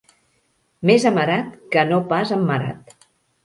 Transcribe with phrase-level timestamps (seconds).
[0.91, 3.01] Més amarat que no pas emmarat.